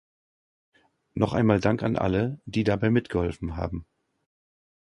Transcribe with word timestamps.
Noch 1.13 1.33
einmal 1.33 1.59
Dank 1.59 1.83
an 1.83 1.95
alle, 1.95 2.41
die 2.45 2.63
dabei 2.63 2.89
mitgeholfen 2.89 3.55
haben. 3.55 3.85